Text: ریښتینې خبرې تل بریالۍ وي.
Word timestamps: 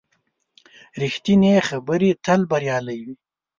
ریښتینې 1.01 1.53
خبرې 1.67 2.11
تل 2.25 2.41
بریالۍ 2.51 2.99
وي. 3.05 3.15